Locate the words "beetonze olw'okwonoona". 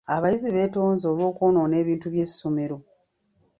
0.55-1.75